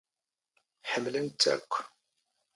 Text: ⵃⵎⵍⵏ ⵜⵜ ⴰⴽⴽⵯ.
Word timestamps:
ⵃⵎⵍⵏ 0.91 1.15
ⵜⵜ 1.39 1.43
ⴰⴽⴽⵯ. 1.53 1.73